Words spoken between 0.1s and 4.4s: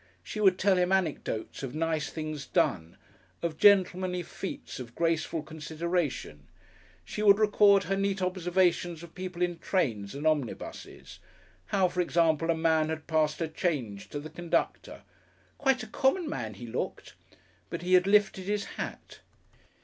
She would tell him anecdotes of nice things done, of gentlemanly